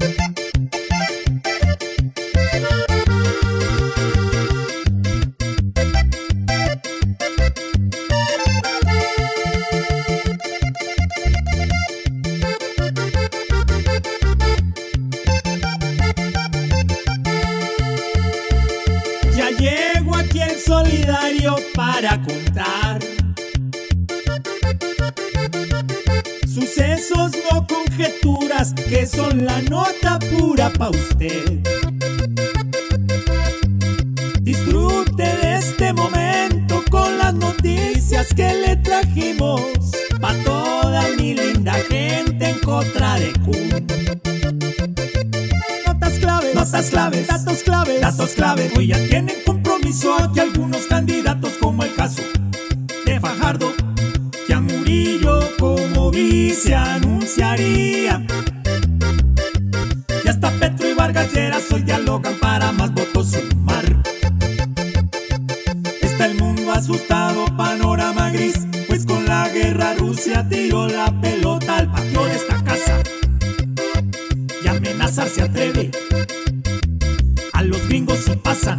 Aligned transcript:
Ya 0.00 0.06
llego 19.58 20.14
aquí 20.14 20.42
el 20.42 20.60
solidario 20.60 21.56
para 21.74 22.22
contar 22.22 23.00
no 27.52 27.66
conjeturas, 27.66 28.74
que 28.74 29.06
son 29.06 29.44
la 29.44 29.62
nota 29.62 30.18
pura 30.18 30.70
pa' 30.72 30.90
usted. 30.90 31.60
Disfrute 34.40 35.22
de 35.22 35.56
este 35.56 35.92
momento 35.92 36.82
con 36.90 37.18
las 37.18 37.34
noticias 37.34 38.34
que 38.34 38.52
le 38.52 38.76
trajimos 38.76 39.62
pa' 40.20 40.34
toda 40.44 41.04
mi 41.16 41.34
linda 41.34 41.74
gente 41.88 42.48
en 42.50 42.58
contra 42.60 43.14
de 43.20 43.32
Kun. 43.44 43.86
Notas 45.86 46.18
claves, 46.18 46.54
notas 46.54 46.90
claves, 46.90 47.26
datos 47.28 47.62
claves, 47.62 48.00
datos 48.00 48.30
claves. 48.30 48.72
Hoy 48.76 48.88
ya 48.88 48.98
tienen 49.08 49.36
compromiso 49.46 50.14
aquí 50.14 50.40
algunos 50.40 50.86
candidatos 50.86 51.17
vice 56.18 56.74
anunciaría. 56.74 58.26
Y 60.24 60.28
hasta 60.28 60.50
Petro 60.52 60.88
y 60.88 60.94
Vargas 60.94 61.32
Lleras 61.32 61.70
hoy 61.70 61.82
dialogan 61.82 62.34
para 62.40 62.72
más 62.72 62.92
votos 62.92 63.32
sumar. 63.32 63.84
Está 66.02 66.26
el 66.26 66.34
mundo 66.34 66.72
asustado, 66.72 67.44
panorama 67.56 68.30
gris, 68.30 68.66
pues 68.88 69.06
con 69.06 69.26
la 69.26 69.48
guerra 69.48 69.94
Rusia 69.94 70.46
tiró 70.48 70.88
la 70.88 71.06
pelota 71.20 71.76
al 71.76 71.90
patio 71.90 72.24
de 72.24 72.34
esta 72.34 72.64
casa. 72.64 72.98
Y 74.64 74.68
amenazar 74.68 75.28
se 75.28 75.42
atreve. 75.42 75.90
A 77.52 77.62
los 77.62 77.86
gringos 77.88 78.18
si 78.24 78.36
pasan 78.36 78.78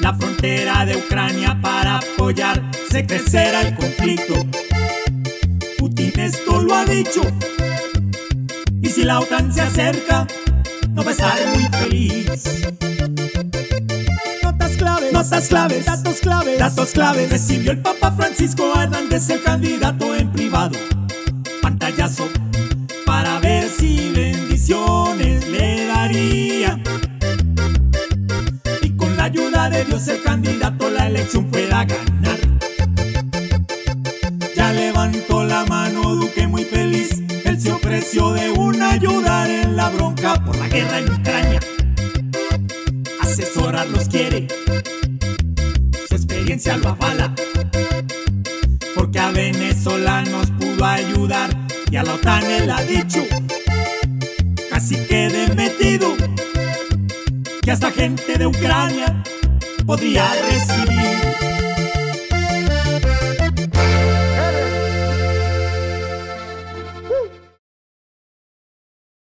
la 0.00 0.14
frontera 0.14 0.86
de 0.86 0.96
Ucrania 0.96 1.58
para 1.60 1.98
apoyar, 1.98 2.62
se 2.90 3.06
crecerá 3.06 3.62
el 3.62 3.74
conflicto. 3.74 4.46
Putin 5.78 6.12
esto 6.18 6.60
lo 6.60 6.74
ha 6.74 6.84
dicho. 6.84 7.20
Y 8.82 8.88
si 8.88 9.04
la 9.04 9.20
OTAN 9.20 9.52
se 9.54 9.60
acerca, 9.60 10.26
no 10.90 11.04
va 11.04 11.10
a 11.10 11.12
estar 11.12 11.38
muy 11.54 11.64
feliz. 11.78 12.26
Notas 14.42 14.76
claves, 14.76 15.12
notas 15.12 15.48
claves, 15.48 15.86
datos 15.86 16.20
claves, 16.20 16.58
datos 16.58 16.90
claves. 16.90 17.30
Recibió 17.30 17.70
el 17.70 17.80
Papa 17.80 18.12
Francisco 18.12 18.72
Hernández, 18.74 19.30
el 19.30 19.42
candidato 19.42 20.14
en 20.16 20.32
privado. 20.32 20.76
Pantallazo 21.62 22.28
para 23.06 23.38
ver 23.38 23.68
si 23.68 24.10
bendiciones 24.10 25.48
le 25.48 25.86
daría. 25.86 26.82
Y 28.82 28.90
con 28.96 29.16
la 29.16 29.24
ayuda 29.24 29.70
de 29.70 29.84
Dios, 29.84 30.08
el 30.08 30.22
candidato 30.22 30.90
la 30.90 31.06
elección 31.06 31.44
pueda 31.50 31.84
ganar. 31.84 32.17
De 38.10 38.50
una 38.50 38.92
ayudar 38.92 39.50
en 39.50 39.76
la 39.76 39.90
bronca 39.90 40.42
por 40.42 40.56
la 40.56 40.66
guerra 40.66 40.98
en 40.98 41.12
Ucrania. 41.12 41.60
Asesorarlos 43.20 44.08
quiere, 44.08 44.48
su 46.08 46.14
experiencia 46.14 46.78
lo 46.78 46.88
avala. 46.88 47.34
Porque 48.94 49.18
a 49.18 49.30
venezolanos 49.30 50.50
pudo 50.52 50.86
ayudar 50.86 51.50
y 51.90 51.96
a 51.96 52.02
la 52.02 52.14
OTAN 52.14 52.50
él 52.50 52.70
ha 52.70 52.82
dicho, 52.82 53.26
casi 54.70 54.96
quede 54.96 55.54
metido, 55.54 56.16
que 57.60 57.70
hasta 57.70 57.90
gente 57.90 58.38
de 58.38 58.46
Ucrania 58.46 59.22
podría 59.84 60.32
recibir. 60.50 61.27